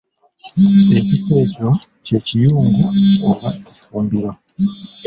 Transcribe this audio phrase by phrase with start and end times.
[0.97, 1.69] Ekifo ekyo
[2.05, 2.85] kye Kiyungu
[3.29, 4.31] oba effumbiro.